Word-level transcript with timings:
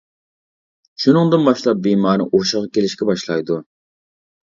شۇنىڭدىن 1.03 1.45
باشلاپ 1.49 1.85
بىمار 1.89 2.25
ھوشىغا 2.35 2.73
كېلىشكە 2.75 3.13
باشلايدۇ. 3.15 3.63